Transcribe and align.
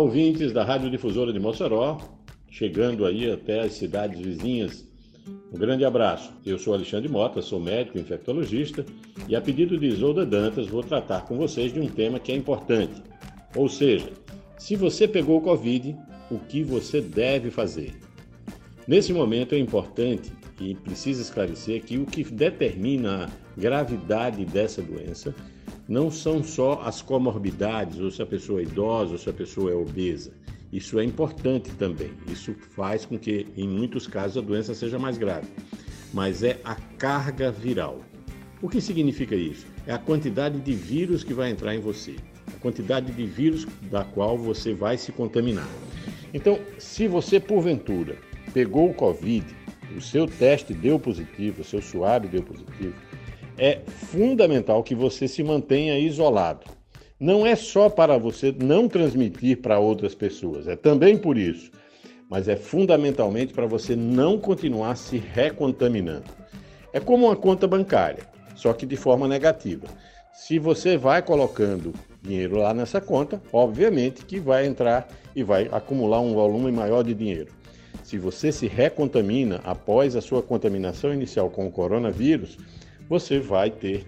ouvintes 0.00 0.50
da 0.50 0.64
Rádio 0.64 0.90
Difusora 0.90 1.30
de 1.30 1.38
Mossoró, 1.38 1.98
chegando 2.50 3.04
aí 3.04 3.30
até 3.30 3.60
as 3.60 3.72
cidades 3.72 4.18
vizinhas. 4.18 4.88
Um 5.52 5.58
grande 5.58 5.84
abraço. 5.84 6.32
Eu 6.44 6.58
sou 6.58 6.72
Alexandre 6.72 7.08
Mota, 7.08 7.42
sou 7.42 7.60
médico 7.60 7.98
infectologista 7.98 8.84
e, 9.28 9.36
a 9.36 9.40
pedido 9.42 9.78
de 9.78 9.86
Isolda 9.86 10.24
Dantas, 10.24 10.68
vou 10.68 10.82
tratar 10.82 11.26
com 11.26 11.36
vocês 11.36 11.70
de 11.72 11.78
um 11.78 11.86
tema 11.86 12.18
que 12.18 12.32
é 12.32 12.34
importante. 12.34 13.02
Ou 13.54 13.68
seja, 13.68 14.08
se 14.58 14.74
você 14.74 15.06
pegou 15.06 15.38
o 15.38 15.42
Covid, 15.42 15.94
o 16.30 16.38
que 16.38 16.62
você 16.62 17.02
deve 17.02 17.50
fazer? 17.50 17.92
Nesse 18.88 19.12
momento 19.12 19.54
é 19.54 19.58
importante 19.58 20.32
e 20.58 20.74
precisa 20.74 21.20
esclarecer 21.20 21.84
que 21.84 21.98
o 21.98 22.06
que 22.06 22.24
determina 22.24 23.26
a 23.26 23.60
gravidade 23.60 24.46
dessa 24.46 24.80
doença 24.80 25.34
não 25.90 26.08
são 26.08 26.40
só 26.40 26.82
as 26.84 27.02
comorbidades, 27.02 27.98
ou 27.98 28.12
se 28.12 28.22
a 28.22 28.26
pessoa 28.26 28.60
é 28.60 28.62
idosa, 28.62 29.12
ou 29.12 29.18
se 29.18 29.28
a 29.28 29.32
pessoa 29.32 29.72
é 29.72 29.74
obesa. 29.74 30.32
Isso 30.72 31.00
é 31.00 31.04
importante 31.04 31.72
também. 31.72 32.12
Isso 32.28 32.54
faz 32.76 33.04
com 33.04 33.18
que, 33.18 33.48
em 33.56 33.66
muitos 33.66 34.06
casos, 34.06 34.36
a 34.36 34.40
doença 34.40 34.72
seja 34.72 35.00
mais 35.00 35.18
grave. 35.18 35.48
Mas 36.14 36.44
é 36.44 36.60
a 36.62 36.76
carga 36.96 37.50
viral. 37.50 38.02
O 38.62 38.68
que 38.68 38.80
significa 38.80 39.34
isso? 39.34 39.66
É 39.84 39.92
a 39.92 39.98
quantidade 39.98 40.60
de 40.60 40.72
vírus 40.72 41.24
que 41.24 41.34
vai 41.34 41.50
entrar 41.50 41.74
em 41.74 41.80
você, 41.80 42.14
a 42.46 42.60
quantidade 42.60 43.10
de 43.10 43.26
vírus 43.26 43.66
da 43.90 44.04
qual 44.04 44.38
você 44.38 44.72
vai 44.72 44.96
se 44.96 45.10
contaminar. 45.10 45.68
Então, 46.32 46.60
se 46.78 47.08
você 47.08 47.40
porventura 47.40 48.16
pegou 48.54 48.90
o 48.90 48.94
Covid, 48.94 49.44
o 49.96 50.00
seu 50.00 50.28
teste 50.28 50.72
deu 50.72 51.00
positivo, 51.00 51.62
o 51.62 51.64
seu 51.64 51.82
suave 51.82 52.28
deu 52.28 52.44
positivo, 52.44 52.94
é 53.58 53.80
fundamental 53.86 54.82
que 54.82 54.94
você 54.94 55.28
se 55.28 55.42
mantenha 55.42 55.98
isolado. 55.98 56.66
Não 57.18 57.46
é 57.46 57.54
só 57.54 57.90
para 57.90 58.16
você 58.16 58.54
não 58.58 58.88
transmitir 58.88 59.58
para 59.58 59.78
outras 59.78 60.14
pessoas, 60.14 60.66
é 60.66 60.74
também 60.74 61.18
por 61.18 61.36
isso, 61.36 61.70
mas 62.30 62.48
é 62.48 62.56
fundamentalmente 62.56 63.52
para 63.52 63.66
você 63.66 63.94
não 63.94 64.38
continuar 64.38 64.96
se 64.96 65.18
recontaminando. 65.18 66.24
É 66.92 66.98
como 66.98 67.26
uma 67.26 67.36
conta 67.36 67.66
bancária, 67.66 68.24
só 68.54 68.72
que 68.72 68.86
de 68.86 68.96
forma 68.96 69.28
negativa. 69.28 69.86
Se 70.32 70.58
você 70.58 70.96
vai 70.96 71.20
colocando 71.20 71.92
dinheiro 72.22 72.56
lá 72.56 72.72
nessa 72.72 73.00
conta, 73.00 73.42
obviamente 73.52 74.24
que 74.24 74.40
vai 74.40 74.66
entrar 74.66 75.06
e 75.36 75.42
vai 75.42 75.68
acumular 75.70 76.20
um 76.20 76.32
volume 76.32 76.72
maior 76.72 77.02
de 77.02 77.12
dinheiro. 77.12 77.52
Se 78.02 78.16
você 78.18 78.50
se 78.50 78.66
recontamina 78.66 79.60
após 79.62 80.16
a 80.16 80.20
sua 80.20 80.42
contaminação 80.42 81.12
inicial 81.12 81.50
com 81.50 81.66
o 81.66 81.70
coronavírus, 81.70 82.56
você 83.10 83.40
vai 83.40 83.72
ter 83.72 84.06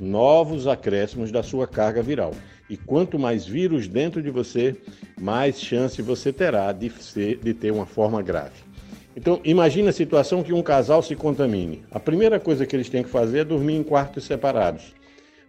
novos 0.00 0.66
acréscimos 0.66 1.30
da 1.30 1.42
sua 1.42 1.66
carga 1.66 2.02
viral. 2.02 2.32
E 2.70 2.78
quanto 2.78 3.18
mais 3.18 3.46
vírus 3.46 3.86
dentro 3.86 4.22
de 4.22 4.30
você, 4.30 4.74
mais 5.20 5.60
chance 5.60 6.00
você 6.00 6.32
terá 6.32 6.72
de, 6.72 6.90
ser, 6.90 7.38
de 7.38 7.52
ter 7.52 7.70
uma 7.70 7.84
forma 7.84 8.22
grave. 8.22 8.66
Então, 9.14 9.38
imagine 9.44 9.88
a 9.88 9.92
situação 9.92 10.42
que 10.42 10.52
um 10.54 10.62
casal 10.62 11.02
se 11.02 11.14
contamine. 11.14 11.82
A 11.90 12.00
primeira 12.00 12.40
coisa 12.40 12.64
que 12.64 12.74
eles 12.74 12.88
têm 12.88 13.02
que 13.02 13.10
fazer 13.10 13.40
é 13.40 13.44
dormir 13.44 13.74
em 13.74 13.82
quartos 13.82 14.24
separados. 14.24 14.94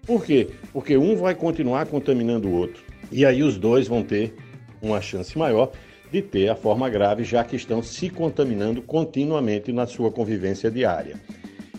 Por 0.05 0.25
quê? 0.25 0.49
Porque 0.73 0.97
um 0.97 1.15
vai 1.15 1.35
continuar 1.35 1.85
contaminando 1.85 2.49
o 2.49 2.53
outro. 2.53 2.83
E 3.11 3.25
aí 3.25 3.43
os 3.43 3.57
dois 3.57 3.87
vão 3.87 4.03
ter 4.03 4.33
uma 4.81 4.99
chance 4.99 5.37
maior 5.37 5.71
de 6.11 6.21
ter 6.21 6.49
a 6.49 6.55
forma 6.55 6.89
grave, 6.89 7.23
já 7.23 7.43
que 7.43 7.55
estão 7.55 7.81
se 7.81 8.09
contaminando 8.09 8.81
continuamente 8.81 9.71
na 9.71 9.85
sua 9.85 10.11
convivência 10.11 10.69
diária. 10.69 11.15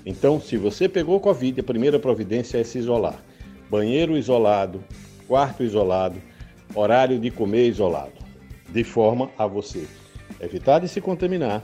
Então, 0.05 0.41
se 0.41 0.57
você 0.57 0.89
pegou 0.89 1.21
Covid, 1.21 1.61
a 1.61 1.65
primeira 1.65 1.99
providência 1.99 2.59
é 2.59 2.65
se 2.65 2.79
isolar. 2.79 3.23
Banheiro 3.69 4.17
isolado, 4.17 4.83
quarto 5.29 5.63
isolado, 5.63 6.21
horário 6.75 7.19
de 7.19 7.31
comer 7.31 7.69
isolado, 7.69 8.13
de 8.69 8.83
forma 8.83 9.31
a 9.39 9.47
você 9.47 9.87
evitar 10.41 10.81
de 10.81 10.89
se 10.89 11.01
contaminar 11.01 11.63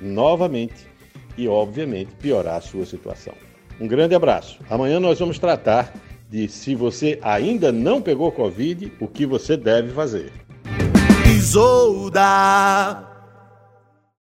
novamente 0.00 0.88
e, 1.36 1.46
obviamente, 1.46 2.14
piorar 2.16 2.56
a 2.56 2.60
sua 2.60 2.84
situação. 2.84 3.34
Um 3.80 3.86
grande 3.86 4.14
abraço. 4.14 4.58
Amanhã 4.68 5.00
nós 5.00 5.18
vamos 5.18 5.38
tratar 5.38 5.94
de 6.28 6.48
se 6.48 6.74
você 6.74 7.18
ainda 7.22 7.72
não 7.72 8.02
pegou 8.02 8.30
Covid, 8.30 8.92
o 9.00 9.08
que 9.08 9.24
você 9.26 9.56
deve 9.56 9.90
fazer. 9.90 10.32
Isolda. 11.26 13.09